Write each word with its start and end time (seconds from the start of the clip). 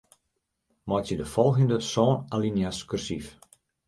Meitsje 0.87 1.15
de 1.19 1.27
folgjende 1.33 1.77
sân 1.91 2.11
alinea's 2.33 2.79
kursyf. 2.89 3.25